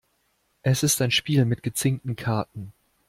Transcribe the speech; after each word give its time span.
Es 0.63 0.81
ist 0.81 0.99
ein 1.03 1.11
Spiel 1.11 1.45
mit 1.45 1.61
gezinkten 1.61 2.15
Karten. 2.15 2.73